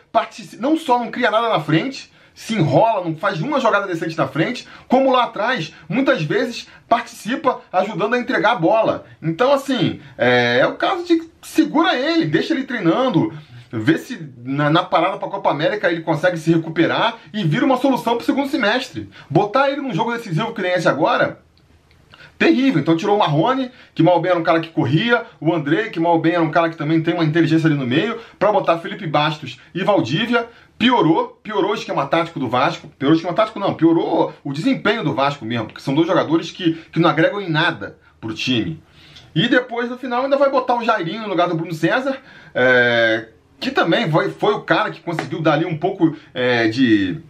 não 0.60 0.78
só 0.78 0.98
não 0.98 1.12
cria 1.12 1.30
nada 1.30 1.50
na 1.50 1.60
frente, 1.60 2.12
se 2.34 2.56
enrola, 2.56 3.06
não 3.06 3.16
faz 3.16 3.42
uma 3.42 3.60
jogada 3.60 3.88
decente 3.88 4.18
na 4.18 4.28
frente, 4.28 4.68
como 4.88 5.12
lá 5.12 5.26
atrás, 5.26 5.74
muitas 5.88 6.24
vezes 6.24 6.68
participa 6.88 7.62
ajudando 7.72 8.14
a 8.14 8.20
entregar 8.20 8.54
a 8.54 8.56
bola. 8.56 9.06
Então, 9.22 9.52
assim, 9.52 10.02
é, 10.18 10.60
é 10.60 10.68
o 10.68 10.76
caso 10.76 11.06
de 11.06 11.22
segura 11.42 11.96
ele, 11.96 12.26
deixa 12.26 12.54
ele 12.54 12.64
treinando, 12.64 13.34
vê 13.72 13.98
se 13.98 14.30
na, 14.44 14.70
na 14.70 14.84
parada 14.84 15.18
para 15.18 15.28
a 15.28 15.32
Copa 15.32 15.50
América 15.50 15.90
ele 15.90 16.02
consegue 16.02 16.38
se 16.38 16.54
recuperar 16.54 17.18
e 17.34 17.44
vira 17.44 17.66
uma 17.66 17.78
solução 17.78 18.16
para 18.16 18.24
o 18.24 18.26
segundo 18.26 18.50
semestre. 18.50 19.10
Botar 19.30 19.70
ele 19.70 19.82
num 19.82 19.94
jogo 19.94 20.12
decisivo 20.12 20.54
que 20.54 20.62
nem 20.62 20.74
esse 20.74 20.88
agora, 20.88 21.40
terrível. 22.42 22.82
Então 22.82 22.98
tirou 22.98 23.16
o 23.16 23.20
Marrone, 23.20 23.70
que 23.94 24.02
mal 24.02 24.20
bem 24.20 24.32
era 24.32 24.40
um 24.40 24.44
cara 24.44 24.60
que 24.60 24.70
corria, 24.70 25.24
o 25.40 25.54
André, 25.54 25.90
que 25.90 26.00
mal 26.00 26.18
bem 26.18 26.34
era 26.34 26.42
um 26.42 26.50
cara 26.50 26.72
que 26.72 26.76
também 26.76 27.00
tem 27.00 27.14
uma 27.14 27.24
inteligência 27.24 27.68
ali 27.68 27.76
no 27.76 27.86
meio, 27.86 28.18
para 28.40 28.52
botar 28.52 28.80
Felipe 28.80 29.06
Bastos 29.06 29.60
e 29.76 29.84
Valdívia. 29.84 30.48
Piorou, 30.76 31.40
piorou 31.44 31.72
o 31.72 31.76
esquema 31.76 32.08
tático 32.08 32.40
do 32.40 32.50
Vasco. 32.50 32.88
Piorou 32.98 33.14
o 33.14 33.16
esquema 33.16 33.36
tático 33.36 33.60
não, 33.60 33.76
piorou 33.76 34.34
o 34.44 34.52
desempenho 34.52 35.04
do 35.04 35.14
Vasco 35.14 35.46
mesmo, 35.46 35.68
porque 35.68 35.82
são 35.82 35.94
dois 35.94 36.08
jogadores 36.08 36.50
que, 36.50 36.74
que 36.92 37.00
não 37.00 37.08
agregam 37.08 37.40
em 37.40 37.48
nada 37.50 38.00
pro 38.20 38.34
time. 38.34 38.82
E 39.36 39.48
depois, 39.48 39.88
no 39.88 39.98
final, 39.98 40.24
ainda 40.24 40.36
vai 40.36 40.50
botar 40.50 40.76
o 40.76 40.84
Jairinho 40.84 41.22
no 41.22 41.30
lugar 41.30 41.48
do 41.48 41.56
Bruno 41.56 41.74
César, 41.74 42.18
é, 42.56 43.28
que 43.60 43.70
também 43.70 44.10
foi, 44.10 44.32
foi 44.32 44.56
o 44.56 44.62
cara 44.62 44.90
que 44.90 45.00
conseguiu 45.00 45.42
dar 45.42 45.54
ali 45.54 45.66
um 45.66 45.78
pouco 45.78 46.18
é, 46.34 46.68
de 46.68 47.22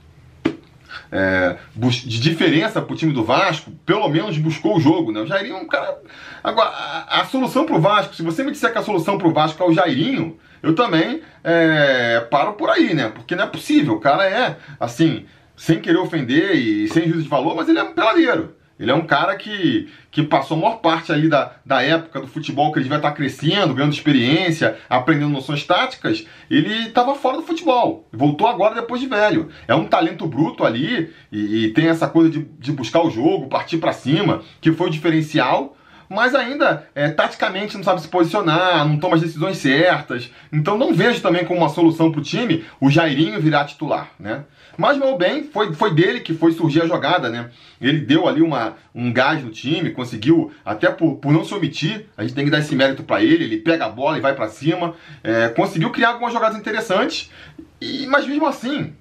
é, 1.11 1.57
de 1.75 2.19
diferença 2.19 2.81
para 2.81 2.93
o 2.93 2.95
time 2.95 3.13
do 3.13 3.23
Vasco, 3.23 3.71
pelo 3.85 4.07
menos 4.09 4.37
buscou 4.37 4.77
o 4.77 4.79
jogo, 4.79 5.11
né? 5.11 5.21
O 5.21 5.27
Jairinho 5.27 5.55
é 5.55 5.59
um 5.59 5.67
cara. 5.67 5.97
Agora, 6.43 6.69
a, 6.69 7.21
a 7.21 7.25
solução 7.25 7.65
para 7.65 7.75
o 7.75 7.81
Vasco, 7.81 8.15
se 8.15 8.23
você 8.23 8.43
me 8.43 8.51
disser 8.51 8.71
que 8.71 8.77
a 8.77 8.83
solução 8.83 9.17
para 9.17 9.27
o 9.27 9.33
Vasco 9.33 9.61
é 9.61 9.65
o 9.67 9.73
Jairinho, 9.73 10.37
eu 10.61 10.75
também 10.75 11.21
é, 11.43 12.19
paro 12.31 12.53
por 12.53 12.69
aí, 12.69 12.93
né? 12.93 13.09
Porque 13.09 13.35
não 13.35 13.43
é 13.43 13.47
possível. 13.47 13.95
O 13.95 13.99
cara 13.99 14.29
é, 14.29 14.57
assim, 14.79 15.25
sem 15.55 15.79
querer 15.79 15.97
ofender 15.97 16.55
e 16.55 16.87
sem 16.87 17.07
juízo 17.07 17.23
de 17.23 17.29
valor, 17.29 17.55
mas 17.55 17.67
ele 17.69 17.79
é 17.79 17.83
um 17.83 17.93
peladeiro. 17.93 18.55
Ele 18.81 18.89
é 18.89 18.95
um 18.95 19.05
cara 19.05 19.35
que, 19.35 19.87
que 20.09 20.23
passou 20.23 20.57
a 20.57 20.59
maior 20.59 20.77
parte 20.77 21.11
ali 21.11 21.29
da, 21.29 21.53
da 21.63 21.83
época 21.83 22.19
do 22.19 22.27
futebol 22.27 22.71
que 22.71 22.79
ele 22.79 22.85
devia 22.85 22.97
estar 22.97 23.11
crescendo, 23.11 23.75
ganhando 23.75 23.93
experiência, 23.93 24.77
aprendendo 24.89 25.29
noções 25.29 25.63
táticas. 25.63 26.25
Ele 26.49 26.87
estava 26.87 27.13
fora 27.13 27.37
do 27.37 27.43
futebol. 27.43 28.07
Voltou 28.11 28.47
agora 28.47 28.73
depois 28.73 28.99
de 28.99 29.07
velho. 29.07 29.49
É 29.67 29.75
um 29.75 29.85
talento 29.85 30.25
bruto 30.25 30.65
ali 30.65 31.13
e, 31.31 31.65
e 31.65 31.69
tem 31.73 31.87
essa 31.87 32.07
coisa 32.07 32.31
de, 32.31 32.39
de 32.59 32.71
buscar 32.71 33.05
o 33.05 33.11
jogo, 33.11 33.47
partir 33.47 33.77
para 33.77 33.93
cima, 33.93 34.41
que 34.59 34.71
foi 34.71 34.87
o 34.87 34.91
diferencial 34.91 35.77
mas 36.11 36.35
ainda 36.35 36.85
é, 36.93 37.09
taticamente 37.09 37.77
não 37.77 37.85
sabe 37.85 38.01
se 38.01 38.07
posicionar, 38.09 38.85
não 38.85 38.97
toma 38.97 39.15
as 39.15 39.21
decisões 39.21 39.55
certas. 39.57 40.29
Então 40.51 40.77
não 40.77 40.93
vejo 40.93 41.21
também 41.21 41.45
como 41.45 41.61
uma 41.61 41.69
solução 41.69 42.11
para 42.11 42.19
o 42.19 42.23
time 42.23 42.65
o 42.81 42.89
Jairinho 42.89 43.39
virar 43.39 43.63
titular, 43.63 44.09
né? 44.19 44.43
Mas 44.77 44.97
mal 44.97 45.17
bem, 45.17 45.45
foi, 45.45 45.73
foi 45.73 45.93
dele 45.93 46.19
que 46.19 46.33
foi 46.33 46.51
surgir 46.51 46.81
a 46.81 46.85
jogada, 46.85 47.29
né? 47.29 47.49
Ele 47.79 47.99
deu 47.99 48.27
ali 48.27 48.41
uma, 48.41 48.75
um 48.93 49.11
gás 49.13 49.41
no 49.41 49.51
time, 49.51 49.91
conseguiu, 49.91 50.51
até 50.65 50.91
por, 50.91 51.15
por 51.15 51.31
não 51.31 51.45
se 51.45 51.53
omitir, 51.53 52.07
a 52.17 52.23
gente 52.23 52.35
tem 52.35 52.43
que 52.43 52.51
dar 52.51 52.59
esse 52.59 52.75
mérito 52.75 53.03
para 53.03 53.23
ele, 53.23 53.45
ele 53.45 53.57
pega 53.57 53.85
a 53.85 53.89
bola 53.89 54.17
e 54.17 54.21
vai 54.21 54.35
para 54.35 54.49
cima, 54.49 54.95
é, 55.23 55.47
conseguiu 55.47 55.91
criar 55.91 56.09
algumas 56.09 56.33
jogadas 56.33 56.57
interessantes, 56.57 57.31
e, 57.79 58.05
mas 58.07 58.27
mesmo 58.27 58.45
assim, 58.45 58.93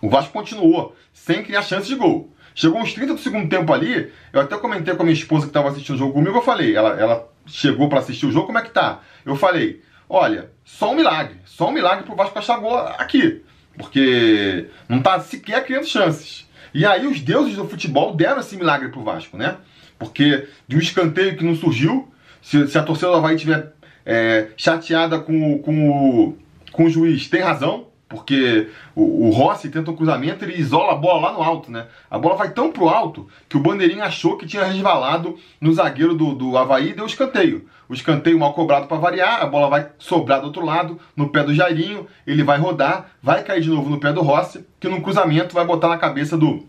o 0.00 0.08
Vasco 0.08 0.32
continuou 0.32 0.94
sem 1.12 1.42
criar 1.42 1.62
chances 1.62 1.88
de 1.88 1.96
gol. 1.96 2.30
Chegou 2.54 2.80
uns 2.80 2.92
30 2.92 3.14
do 3.14 3.20
segundo 3.20 3.48
tempo 3.48 3.72
ali, 3.72 4.12
eu 4.32 4.40
até 4.40 4.56
comentei 4.56 4.94
com 4.94 5.02
a 5.02 5.04
minha 5.04 5.16
esposa 5.16 5.46
que 5.46 5.50
estava 5.50 5.68
assistindo 5.68 5.96
o 5.96 5.98
jogo 5.98 6.12
comigo, 6.12 6.36
eu 6.36 6.42
falei, 6.42 6.74
ela, 6.74 7.00
ela 7.00 7.28
chegou 7.46 7.88
para 7.88 8.00
assistir 8.00 8.26
o 8.26 8.32
jogo, 8.32 8.46
como 8.46 8.58
é 8.58 8.62
que 8.62 8.70
tá? 8.70 9.00
Eu 9.24 9.36
falei, 9.36 9.82
olha, 10.08 10.50
só 10.64 10.92
um 10.92 10.96
milagre, 10.96 11.36
só 11.44 11.68
um 11.68 11.72
milagre 11.72 12.04
pro 12.04 12.16
Vasco 12.16 12.38
achar 12.38 12.58
gol 12.58 12.76
aqui. 12.76 13.42
porque 13.76 14.66
não 14.88 14.98
está 14.98 15.18
sequer 15.20 15.64
criando 15.64 15.86
chances. 15.86 16.48
E 16.72 16.84
aí 16.84 17.06
os 17.06 17.20
deuses 17.20 17.56
do 17.56 17.68
futebol 17.68 18.14
deram 18.14 18.40
esse 18.40 18.56
milagre 18.56 18.88
pro 18.88 19.02
Vasco, 19.02 19.36
né? 19.36 19.56
Porque 19.98 20.46
de 20.68 20.76
um 20.76 20.80
escanteio 20.80 21.36
que 21.36 21.44
não 21.44 21.54
surgiu, 21.54 22.12
se, 22.42 22.66
se 22.68 22.78
a 22.78 22.82
torcida 22.82 23.10
do 23.10 23.16
Havaí 23.16 23.34
estiver 23.34 23.72
é, 24.04 24.48
chateada 24.56 25.18
com, 25.18 25.58
com, 25.58 26.36
com 26.72 26.84
o 26.84 26.90
juiz, 26.90 27.28
tem 27.28 27.42
razão, 27.42 27.88
porque 28.10 28.68
o, 28.92 29.28
o, 29.28 29.30
Rossi 29.30 29.70
tenta 29.70 29.92
um 29.92 29.96
cruzamento 29.96 30.44
ele 30.44 30.60
isola 30.60 30.92
a 30.92 30.96
bola 30.96 31.28
lá 31.28 31.32
no 31.32 31.42
alto, 31.42 31.70
né? 31.70 31.86
A 32.10 32.18
bola 32.18 32.34
vai 32.34 32.50
tão 32.50 32.72
pro 32.72 32.88
alto 32.88 33.28
que 33.48 33.56
o 33.56 33.60
bandeirinho 33.60 34.02
achou 34.02 34.36
que 34.36 34.46
tinha 34.46 34.64
resvalado 34.64 35.38
no 35.60 35.72
zagueiro 35.72 36.12
do, 36.12 36.34
do 36.34 36.58
Havaí 36.58 36.90
e 36.90 36.92
deu 36.92 37.06
escanteio. 37.06 37.66
O 37.88 37.94
escanteio 37.94 38.36
mal 38.36 38.52
cobrado 38.52 38.88
para 38.88 38.96
variar, 38.96 39.40
a 39.40 39.46
bola 39.46 39.68
vai 39.68 39.90
sobrar 39.96 40.40
do 40.40 40.48
outro 40.48 40.64
lado, 40.64 40.98
no 41.16 41.28
pé 41.28 41.44
do 41.44 41.54
Jairinho, 41.54 42.08
ele 42.26 42.42
vai 42.42 42.58
rodar, 42.58 43.12
vai 43.22 43.44
cair 43.44 43.60
de 43.60 43.70
novo 43.70 43.88
no 43.88 44.00
pé 44.00 44.12
do 44.12 44.22
Rossi, 44.22 44.66
que 44.80 44.88
no 44.88 45.00
cruzamento 45.00 45.54
vai 45.54 45.64
botar 45.64 45.86
na 45.86 45.96
cabeça 45.96 46.36
do, 46.36 46.66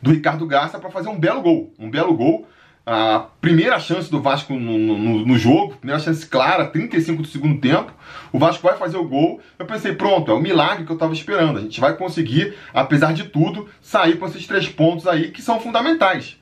do 0.00 0.12
Ricardo 0.12 0.46
Graça 0.46 0.78
para 0.78 0.90
fazer 0.90 1.10
um 1.10 1.18
belo 1.18 1.42
gol. 1.42 1.74
Um 1.78 1.90
belo 1.90 2.14
gol. 2.14 2.48
A 2.90 3.26
primeira 3.38 3.78
chance 3.78 4.10
do 4.10 4.18
Vasco 4.18 4.54
no, 4.54 4.78
no, 4.78 5.26
no, 5.26 5.38
jogo, 5.38 5.76
primeira 5.76 6.00
chance 6.00 6.24
clara, 6.26 6.64
35 6.64 7.20
do 7.20 7.28
segundo 7.28 7.60
tempo. 7.60 7.92
O 8.32 8.38
Vasco 8.38 8.66
vai 8.66 8.78
fazer 8.78 8.96
o 8.96 9.06
gol. 9.06 9.42
Eu 9.58 9.66
pensei, 9.66 9.94
pronto, 9.94 10.30
é 10.30 10.34
o 10.34 10.40
milagre 10.40 10.86
que 10.86 10.90
eu 10.90 10.94
estava 10.94 11.12
esperando. 11.12 11.58
A 11.58 11.60
gente 11.60 11.78
vai 11.78 11.94
conseguir, 11.94 12.54
apesar 12.72 13.12
de 13.12 13.24
tudo, 13.24 13.68
sair 13.82 14.16
com 14.16 14.24
esses 14.24 14.46
três 14.46 14.70
pontos 14.70 15.06
aí 15.06 15.30
que 15.30 15.42
são 15.42 15.60
fundamentais. 15.60 16.38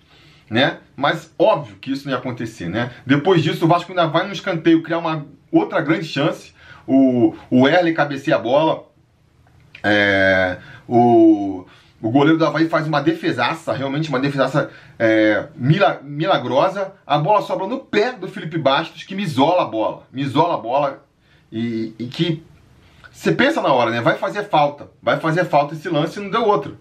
Né? 0.49 0.79
Mas 0.95 1.35
óbvio 1.37 1.79
que 1.81 1.91
isso 1.91 2.05
não 2.05 2.13
ia 2.13 2.19
acontecer, 2.19 2.69
né? 2.69 2.93
Depois 3.05 3.43
disso, 3.43 3.65
o 3.65 3.69
Vasco 3.69 3.91
ainda 3.91 4.07
vai 4.07 4.25
no 4.25 4.33
escanteio 4.33 4.85
criar 4.85 4.99
uma 4.99 5.27
outra 5.51 5.81
grande 5.81 6.07
chance. 6.07 6.53
O, 6.87 7.35
o 7.51 7.67
Erle 7.67 7.93
cabeceia 7.93 8.37
a 8.37 8.39
bola. 8.39 8.85
É, 9.83 10.59
o, 10.87 11.67
o 12.01 12.11
goleiro 12.11 12.39
do 12.39 12.45
Havaí 12.45 12.69
faz 12.69 12.87
uma 12.87 13.01
defesaça, 13.01 13.73
realmente 13.73 14.09
uma 14.11 14.21
defesaça 14.21 14.71
é, 14.99 15.47
milagrosa. 16.03 16.93
A 17.07 17.19
bola 17.19 17.41
sobra 17.41 17.67
no 17.67 17.79
pé 17.79 18.13
do 18.13 18.29
Felipe 18.29 18.59
Bastos, 18.59 19.03
que 19.03 19.15
me 19.15 19.23
isola 19.23 19.63
a 19.63 19.67
bola. 19.67 20.03
Me 20.13 20.23
isola 20.23 20.55
a 20.55 20.59
bola 20.59 21.03
e, 21.51 21.95
e 21.99 22.07
que 22.07 22.45
você 23.11 23.33
pensa 23.33 23.63
na 23.63 23.73
hora, 23.73 23.91
né? 23.91 24.03
Vai 24.03 24.17
fazer 24.19 24.45
falta. 24.45 24.91
Vai 25.03 25.19
fazer 25.19 25.47
falta 25.47 25.75
esse 25.75 25.89
lance 25.89 26.19
e 26.19 26.23
não 26.23 26.31
deu 26.31 26.45
outro. 26.45 26.77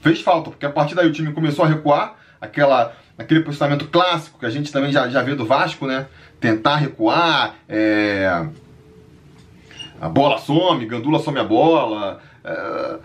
Fez 0.00 0.22
falta, 0.22 0.50
porque 0.50 0.64
a 0.64 0.70
partir 0.70 0.94
daí 0.94 1.08
o 1.08 1.12
time 1.12 1.32
começou 1.32 1.64
a 1.64 1.68
recuar, 1.68 2.16
aquela, 2.40 2.94
aquele 3.18 3.40
posicionamento 3.40 3.86
clássico 3.88 4.38
que 4.38 4.46
a 4.46 4.50
gente 4.50 4.72
também 4.72 4.90
já, 4.90 5.08
já 5.08 5.22
vê 5.22 5.34
do 5.34 5.44
Vasco, 5.44 5.86
né? 5.86 6.06
Tentar 6.40 6.76
recuar, 6.76 7.54
é... 7.68 8.46
a 10.00 10.08
bola 10.08 10.38
some, 10.38 10.86
Gandula 10.86 11.18
some 11.18 11.38
a 11.38 11.44
bola. 11.44 12.18
É 12.42 12.98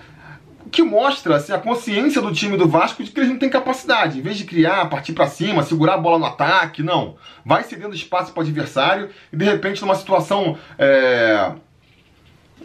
que 0.71 0.83
mostra 0.83 1.35
assim, 1.35 1.51
a 1.51 1.57
consciência 1.57 2.21
do 2.21 2.31
time 2.31 2.57
do 2.57 2.67
Vasco 2.67 3.03
de 3.03 3.11
que 3.11 3.19
eles 3.19 3.29
não 3.29 3.39
têm 3.39 3.49
capacidade. 3.49 4.19
Em 4.19 4.21
vez 4.21 4.37
de 4.37 4.45
criar, 4.45 4.89
partir 4.89 5.13
para 5.13 5.27
cima, 5.27 5.63
segurar 5.63 5.95
a 5.95 5.97
bola 5.97 6.19
no 6.19 6.25
ataque, 6.25 6.83
não. 6.83 7.15
Vai 7.45 7.63
cedendo 7.63 7.95
espaço 7.95 8.31
para 8.31 8.41
o 8.41 8.43
adversário 8.43 9.09
e 9.31 9.37
de 9.37 9.45
repente 9.45 9.81
numa 9.81 9.95
situação. 9.95 10.57
É... 10.77 11.51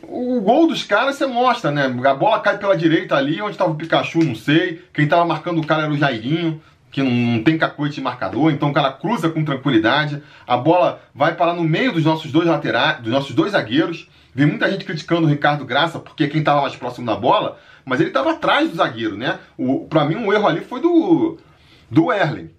O 0.07 0.41
gol 0.41 0.67
dos 0.67 0.83
caras 0.83 1.17
você 1.17 1.27
mostra, 1.27 1.71
né? 1.71 1.87
A 1.87 2.15
bola 2.15 2.41
cai 2.41 2.59
pela 2.59 2.77
direita 2.77 3.17
ali, 3.17 3.41
onde 3.41 3.53
estava 3.53 3.71
o 3.71 3.75
Pikachu, 3.75 4.23
não 4.23 4.35
sei. 4.35 4.85
Quem 4.93 5.05
estava 5.05 5.25
marcando 5.25 5.61
o 5.61 5.67
cara 5.67 5.85
era 5.85 5.93
o 5.93 5.97
Jairinho, 5.97 6.61
que 6.95 7.03
não, 7.03 7.43
tem 7.43 7.59
cacoete 7.59 8.01
marcador, 8.01 8.53
então 8.53 8.71
o 8.71 8.73
cara 8.73 8.93
cruza 8.93 9.29
com 9.29 9.45
tranquilidade. 9.45 10.23
A 10.47 10.57
bola 10.57 11.03
vai 11.13 11.35
parar 11.35 11.53
no 11.53 11.65
meio 11.65 11.93
dos 11.93 12.05
nossos 12.05 12.31
dois 12.31 12.47
laterais, 12.47 13.01
dos 13.01 13.13
nossos 13.13 13.35
dois 13.35 13.53
zagueiros. 13.53 14.09
Vi 14.33 14.47
muita 14.47 14.71
gente 14.71 14.85
criticando 14.85 15.27
o 15.27 15.31
Ricardo 15.31 15.65
Graça, 15.65 15.99
porque 15.99 16.29
quem 16.29 16.39
estava 16.39 16.63
mais 16.63 16.77
próximo 16.77 17.05
da 17.05 17.17
bola 17.17 17.59
mas 17.85 18.01
ele 18.01 18.09
estava 18.09 18.33
atrás 18.33 18.71
do 18.71 18.77
zagueiro, 18.77 19.17
né? 19.17 19.39
O, 19.59 19.87
pra 19.87 20.05
mim, 20.05 20.17
um 20.17 20.33
erro 20.33 20.47
ali 20.47 20.61
foi 20.63 20.81
do, 20.81 21.37
do 21.91 22.11
Erlen. 22.11 22.51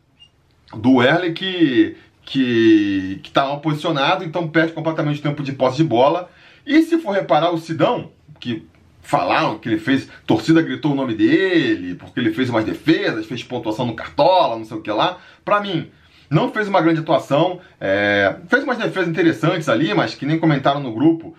Do 0.74 1.02
Erlen 1.02 1.34
que 1.34 1.98
que 2.28 3.22
estava 3.24 3.56
posicionado, 3.58 4.24
então 4.24 4.48
perde 4.48 4.74
completamente 4.74 5.20
o 5.20 5.22
tempo 5.22 5.44
de 5.44 5.54
posse 5.54 5.78
de 5.78 5.84
bola. 5.84 6.30
E 6.66 6.82
se 6.82 6.98
for 6.98 7.12
reparar 7.12 7.52
o 7.52 7.60
Sidão, 7.60 8.10
que 8.40 8.68
falaram 9.06 9.60
que 9.60 9.70
ele 9.70 9.80
fez, 9.80 10.10
torcida 10.26 10.62
gritou 10.62 10.92
o 10.92 10.96
nome 10.96 11.14
dele, 11.14 11.96
porque 11.96 12.20
ele 12.20 12.34
fez 12.34 12.50
umas 12.50 12.66
defesas, 12.66 13.28
fez 13.28 13.44
pontuação 13.44 13.86
no 13.86 13.96
cartola, 13.96 14.58
não 14.58 14.66
sei 14.66 14.78
o 14.78 14.82
que 14.82 14.92
lá. 14.92 15.20
Pra 15.44 15.62
mim, 15.62 15.92
não 16.30 16.52
fez 16.52 16.68
uma 16.68 16.82
grande 16.82 17.02
atuação, 17.02 17.62
é, 17.80 18.36
fez 18.48 18.64
umas 18.64 18.80
defesas 18.80 19.08
interessantes 19.08 19.70
ali, 19.70 19.94
mas 19.94 20.16
que 20.16 20.26
nem 20.26 20.40
comentaram 20.40 20.80
no 20.80 20.92
grupo, 20.92 21.36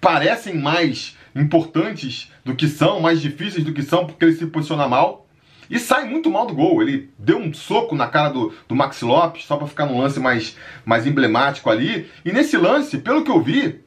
parecem 0.00 0.58
mais 0.58 1.16
importantes 1.36 2.30
do 2.44 2.56
que 2.56 2.66
são, 2.66 2.98
mais 2.98 3.20
difíceis 3.20 3.64
do 3.64 3.72
que 3.72 3.82
são, 3.82 4.04
porque 4.04 4.24
ele 4.24 4.34
se 4.34 4.46
posiciona 4.46 4.88
mal. 4.88 5.22
E 5.70 5.78
sai 5.78 6.04
muito 6.04 6.28
mal 6.28 6.46
do 6.46 6.54
gol. 6.54 6.82
Ele 6.82 7.08
deu 7.16 7.38
um 7.38 7.54
soco 7.54 7.94
na 7.94 8.08
cara 8.08 8.28
do, 8.28 8.52
do 8.68 8.74
Maxi 8.74 9.04
Lopes, 9.04 9.44
só 9.44 9.56
para 9.56 9.68
ficar 9.68 9.86
num 9.86 10.00
lance 10.00 10.20
mais, 10.20 10.56
mais 10.84 11.06
emblemático 11.06 11.70
ali. 11.70 12.10
E 12.24 12.32
nesse 12.32 12.58
lance, 12.58 12.98
pelo 12.98 13.24
que 13.24 13.30
eu 13.30 13.40
vi, 13.40 13.80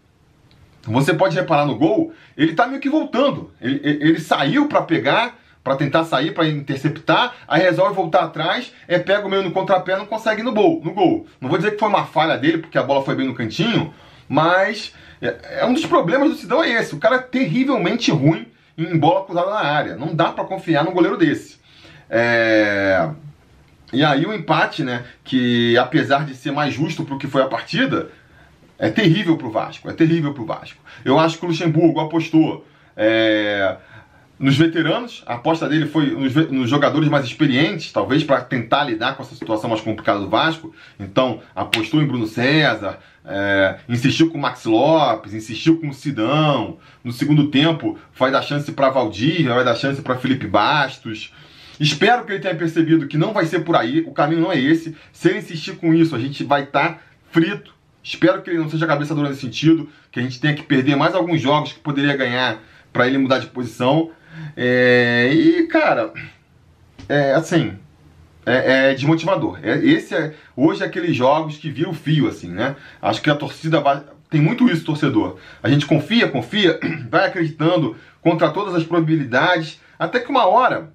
você 0.86 1.13
pode 1.13 1.36
reparar 1.36 1.65
no 1.65 1.75
gol, 1.75 2.13
ele 2.38 2.54
tá 2.54 2.68
meio 2.68 2.80
que 2.80 2.89
voltando. 2.89 3.51
Ele, 3.60 3.80
ele 3.84 4.20
saiu 4.20 4.68
para 4.68 4.82
pegar, 4.82 5.36
para 5.63 5.75
tentar 5.75 6.04
sair, 6.04 6.32
para 6.32 6.48
interceptar, 6.48 7.34
aí 7.48 7.62
resolve 7.62 7.96
voltar 7.96 8.24
atrás, 8.24 8.72
é 8.88 9.00
pega 9.00 9.25
o 9.25 9.30
meio 9.30 9.42
no 9.42 9.51
contrapé, 9.51 9.98
não 9.98 10.06
consegue 10.06 10.44
no 10.44 10.54
gol, 10.54 10.82
no 10.84 10.94
gol. 10.94 11.25
Não 11.42 11.50
vou 11.50 11.58
dizer 11.58 11.72
que 11.72 11.80
foi 11.80 11.89
uma 11.89 12.06
falha 12.06 12.38
dele, 12.38 12.60
porque 12.60 12.77
a 12.77 12.84
bola 12.84 13.04
foi 13.04 13.15
bem 13.15 13.25
no 13.25 13.34
cantinho, 13.34 13.94
mas 14.30 14.94
é, 15.22 15.60
é, 15.62 15.65
um 15.65 15.74
dos 15.74 15.86
problemas 15.86 16.30
do 16.30 16.36
Sidão 16.36 16.63
é 16.63 16.70
esse. 16.70 16.94
O 16.94 17.00
cara 17.00 17.15
é 17.15 17.20
terrivelmente 17.20 18.12
ruim 18.12 18.48
em 18.77 18.98
bola 18.98 19.25
cruzada 19.25 19.50
na 19.50 19.60
área. 19.60 19.96
Não 19.96 20.13
dá 20.13 20.32
para 20.32 20.44
confiar 20.44 20.84
num 20.84 20.92
goleiro 20.92 21.18
desse. 21.18 21.58
É... 22.10 23.10
E 23.94 24.04
aí 24.04 24.25
o 24.25 24.34
empate, 24.34 24.84
né, 24.84 25.06
que 25.24 25.77
apesar 25.77 26.25
de 26.25 26.36
ser 26.36 26.51
mais 26.51 26.74
justo 26.74 27.06
pro 27.06 27.18
que 27.18 27.27
foi 27.27 27.42
a 27.42 27.48
partida, 27.48 28.10
é 28.77 28.89
terrível 28.89 29.38
pro 29.38 29.50
Vasco. 29.50 29.89
É 29.89 29.94
terrível 29.94 30.34
pro 30.34 30.46
Vasco. 30.46 30.82
Eu 31.03 31.20
acho 31.20 31.38
que 31.38 31.46
o 31.46 31.48
Luxemburgo 31.48 32.00
apostou 32.00 32.65
é, 32.96 33.77
nos 34.38 34.58
veteranos, 34.58 35.24
a 35.25 35.36
aposta 35.36 35.67
dele 35.67 35.86
foi 35.86 36.12
nos, 36.12 36.36
nos 36.51 36.70
jogadores 36.70 37.08
mais 37.08 37.25
experientes, 37.25 37.91
talvez 37.91 38.24
para 38.24 38.41
tentar 38.41 38.84
lidar 38.84 39.15
com 39.15 39.24
essa 39.24 39.34
situação 39.34 39.70
mais 39.70 39.82
complicada 39.82 40.20
do 40.20 40.29
Vasco. 40.29 40.74
Então, 41.00 41.41
apostou 41.55 42.01
em 42.01 42.05
Bruno 42.05 42.27
César, 42.27 43.00
é, 43.24 43.77
insistiu 43.88 44.29
com 44.29 44.38
o 44.38 44.41
Max 44.41 44.65
Lopes, 44.65 45.34
insistiu 45.34 45.79
com 45.79 45.89
o 45.89 45.94
Sidão. 45.94 46.77
No 47.03 47.12
segundo 47.12 47.50
tempo, 47.50 47.98
vai 48.17 48.29
dar 48.29 48.41
chance 48.41 48.72
para 48.72 48.89
Valdir, 48.89 49.48
vai 49.48 49.63
dar 49.63 49.75
chance 49.75 50.01
para 50.01 50.17
Felipe 50.17 50.48
Bastos. 50.48 51.34
Espero 51.79 52.25
que 52.25 52.34
ele 52.34 52.41
tenha 52.41 52.55
percebido 52.55 53.08
que 53.08 53.17
não 53.17 53.34
vai 53.34 53.46
ser 53.46 53.60
por 53.62 53.75
aí, 53.75 54.01
o 54.01 54.12
caminho 54.12 54.41
não 54.41 54.51
é 54.51 54.60
esse. 54.60 54.96
Se 55.12 55.29
ele 55.29 55.39
insistir 55.39 55.75
com 55.77 55.94
isso, 55.94 56.15
a 56.15 56.20
gente 56.20 56.44
vai 56.44 56.63
estar 56.63 56.89
tá 56.89 57.00
frito. 57.32 57.75
Espero 58.05 58.43
que 58.43 58.51
ele 58.51 58.59
não 58.59 58.69
seja 58.69 58.85
cabeça 58.85 59.15
dura 59.15 59.29
nesse 59.29 59.41
sentido, 59.41 59.89
que 60.12 60.19
a 60.19 60.21
gente 60.21 60.39
tenha 60.39 60.53
que 60.53 60.62
perder 60.62 60.95
mais 60.95 61.15
alguns 61.15 61.41
jogos 61.41 61.74
que 61.74 61.79
poderia 61.79 62.15
ganhar 62.15 62.62
para 62.93 63.07
ele 63.07 63.17
mudar 63.17 63.39
de 63.39 63.47
posição. 63.47 64.12
É, 64.55 65.31
e, 65.33 65.65
cara, 65.65 66.13
é 67.09 67.33
assim, 67.33 67.74
é, 68.45 68.91
é 68.91 68.93
desmotivador. 68.93 69.57
É, 69.63 69.83
esse 69.83 70.13
é, 70.13 70.35
hoje 70.55 70.83
é 70.83 70.85
aqueles 70.85 71.15
jogos 71.15 71.57
que 71.57 71.67
viram 71.67 71.95
fio, 71.95 72.27
assim, 72.27 72.50
né? 72.50 72.75
Acho 73.01 73.24
que 73.24 73.29
a 73.31 73.35
torcida 73.35 73.81
vai, 73.81 74.03
tem 74.29 74.39
muito 74.39 74.69
isso, 74.69 74.85
torcedor. 74.85 75.39
A 75.63 75.67
gente 75.67 75.88
confia, 75.88 76.27
confia, 76.27 76.79
vai 77.09 77.25
acreditando 77.25 77.95
contra 78.21 78.51
todas 78.51 78.75
as 78.75 78.83
probabilidades, 78.83 79.81
até 79.97 80.19
que 80.19 80.29
uma 80.29 80.45
hora 80.45 80.93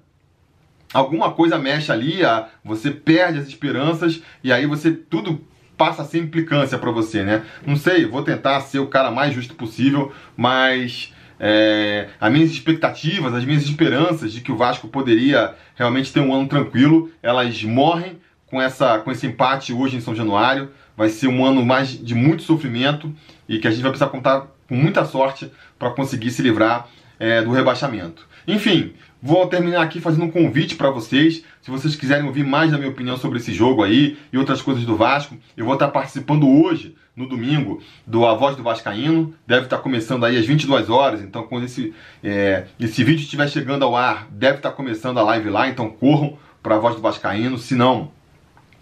alguma 0.93 1.31
coisa 1.31 1.57
mexe 1.57 1.91
ali, 1.91 2.19
você 2.63 2.89
perde 2.89 3.39
as 3.39 3.47
esperanças 3.47 4.21
e 4.41 4.51
aí 4.51 4.65
você 4.65 4.91
tudo 4.91 5.41
passa 5.81 6.03
a 6.03 6.05
ser 6.05 6.19
implicância 6.19 6.77
para 6.77 6.91
você, 6.91 7.23
né? 7.23 7.41
Não 7.65 7.75
sei, 7.75 8.05
vou 8.05 8.21
tentar 8.21 8.61
ser 8.61 8.77
o 8.77 8.85
cara 8.85 9.09
mais 9.09 9.33
justo 9.33 9.55
possível, 9.55 10.13
mas 10.37 11.11
é, 11.39 12.09
as 12.19 12.31
minhas 12.31 12.51
expectativas, 12.51 13.33
as 13.33 13.43
minhas 13.43 13.63
esperanças 13.63 14.31
de 14.31 14.41
que 14.41 14.51
o 14.51 14.55
Vasco 14.55 14.87
poderia 14.87 15.55
realmente 15.75 16.13
ter 16.13 16.19
um 16.19 16.31
ano 16.35 16.47
tranquilo, 16.47 17.09
elas 17.23 17.63
morrem 17.63 18.19
com, 18.45 18.61
essa, 18.61 18.99
com 18.99 19.11
esse 19.11 19.25
empate 19.25 19.73
hoje 19.73 19.97
em 19.97 20.01
São 20.01 20.13
Januário. 20.13 20.69
Vai 20.95 21.09
ser 21.09 21.25
um 21.25 21.43
ano 21.43 21.65
mais 21.65 21.89
de 21.89 22.13
muito 22.13 22.43
sofrimento 22.43 23.11
e 23.49 23.57
que 23.57 23.67
a 23.67 23.71
gente 23.71 23.81
vai 23.81 23.89
precisar 23.89 24.11
contar 24.11 24.45
com 24.69 24.75
muita 24.75 25.03
sorte 25.03 25.51
para 25.79 25.89
conseguir 25.89 26.29
se 26.29 26.43
livrar 26.43 26.87
é, 27.19 27.41
do 27.41 27.51
rebaixamento. 27.51 28.27
Enfim, 28.47 28.93
vou 29.21 29.45
terminar 29.47 29.81
aqui 29.81 30.01
fazendo 30.01 30.25
um 30.25 30.31
convite 30.31 30.75
para 30.75 30.89
vocês. 30.89 31.43
Se 31.61 31.69
vocês 31.69 31.95
quiserem 31.95 32.25
ouvir 32.25 32.43
mais 32.43 32.71
da 32.71 32.77
minha 32.77 32.89
opinião 32.89 33.17
sobre 33.17 33.37
esse 33.37 33.53
jogo 33.53 33.83
aí 33.83 34.17
e 34.33 34.37
outras 34.37 34.61
coisas 34.61 34.83
do 34.83 34.95
Vasco, 34.95 35.37
eu 35.55 35.65
vou 35.65 35.75
estar 35.75 35.89
participando 35.89 36.49
hoje, 36.49 36.95
no 37.15 37.27
domingo, 37.27 37.81
do 38.07 38.25
A 38.25 38.33
Voz 38.33 38.55
do 38.55 38.63
Vascaíno. 38.63 39.33
Deve 39.45 39.65
estar 39.65 39.77
começando 39.77 40.25
aí 40.25 40.37
às 40.37 40.45
22 40.45 40.89
horas. 40.89 41.21
Então, 41.21 41.43
quando 41.43 41.65
esse, 41.65 41.93
é, 42.23 42.65
esse 42.79 43.03
vídeo 43.03 43.21
estiver 43.21 43.47
chegando 43.47 43.83
ao 43.83 43.95
ar, 43.95 44.27
deve 44.31 44.57
estar 44.57 44.71
começando 44.71 45.19
a 45.19 45.23
live 45.23 45.49
lá. 45.49 45.67
Então, 45.67 45.89
corram 45.89 46.37
para 46.63 46.75
A 46.75 46.79
Voz 46.79 46.95
do 46.95 47.01
Vascaíno. 47.01 47.57
Se 47.57 47.75
não, 47.75 48.11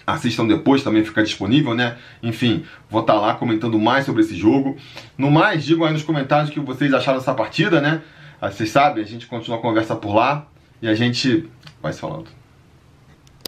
assistam 0.06 0.48
depois, 0.48 0.84
também 0.84 1.04
fica 1.04 1.24
disponível, 1.24 1.74
né? 1.74 1.98
Enfim, 2.22 2.64
vou 2.90 3.02
estar 3.02 3.16
lá 3.16 3.34
comentando 3.34 3.78
mais 3.80 4.06
sobre 4.06 4.22
esse 4.22 4.36
jogo. 4.36 4.78
No 5.18 5.30
mais, 5.32 5.66
digam 5.66 5.86
aí 5.86 5.94
nos 5.94 6.04
comentários 6.04 6.50
o 6.50 6.54
que 6.54 6.60
vocês 6.60 6.94
acharam 6.94 7.20
dessa 7.20 7.34
partida, 7.34 7.82
né? 7.82 8.02
Vocês 8.42 8.70
sabem, 8.70 9.04
a 9.04 9.08
gente 9.08 9.28
continua 9.28 9.58
a 9.58 9.62
conversa 9.62 9.96
por 9.96 10.14
lá 10.14 10.48
e 10.82 10.88
a 10.88 10.96
gente 10.96 11.50
vai 11.82 11.92
se 11.92 12.00
falando. 12.00 12.39